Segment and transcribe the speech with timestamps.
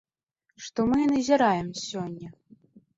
[0.69, 2.27] Што мы і назіраем сёння.